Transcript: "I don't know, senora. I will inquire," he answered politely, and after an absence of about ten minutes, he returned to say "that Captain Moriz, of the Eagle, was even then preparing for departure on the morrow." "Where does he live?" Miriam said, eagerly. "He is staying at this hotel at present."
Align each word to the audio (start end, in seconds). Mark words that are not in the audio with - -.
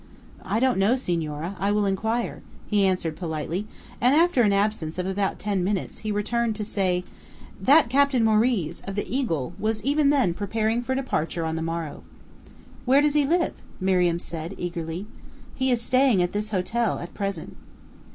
"I 0.43 0.59
don't 0.59 0.79
know, 0.79 0.95
senora. 0.95 1.55
I 1.59 1.71
will 1.71 1.85
inquire," 1.85 2.41
he 2.65 2.87
answered 2.87 3.15
politely, 3.15 3.67
and 4.01 4.15
after 4.15 4.41
an 4.41 4.51
absence 4.51 4.97
of 4.97 5.05
about 5.05 5.37
ten 5.37 5.63
minutes, 5.63 5.99
he 5.99 6.11
returned 6.11 6.55
to 6.55 6.65
say 6.65 7.03
"that 7.61 7.87
Captain 7.87 8.23
Moriz, 8.23 8.81
of 8.87 8.95
the 8.95 9.07
Eagle, 9.07 9.53
was 9.59 9.83
even 9.83 10.09
then 10.09 10.33
preparing 10.33 10.81
for 10.81 10.95
departure 10.95 11.45
on 11.45 11.55
the 11.55 11.61
morrow." 11.61 12.01
"Where 12.83 13.01
does 13.01 13.13
he 13.13 13.25
live?" 13.25 13.53
Miriam 13.79 14.17
said, 14.17 14.55
eagerly. 14.57 15.05
"He 15.53 15.69
is 15.69 15.83
staying 15.83 16.23
at 16.23 16.31
this 16.31 16.49
hotel 16.49 16.97
at 16.97 17.13
present." 17.13 17.55